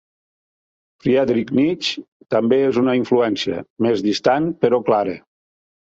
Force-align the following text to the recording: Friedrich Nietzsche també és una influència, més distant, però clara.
Friedrich 1.03 1.51
Nietzsche 1.59 2.03
també 2.35 2.59
és 2.71 2.79
una 2.85 2.95
influència, 3.03 3.61
més 3.89 4.03
distant, 4.11 4.49
però 4.65 4.81
clara. 4.89 5.19